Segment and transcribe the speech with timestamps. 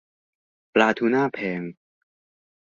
[0.73, 1.61] ปลาทูน่าแพง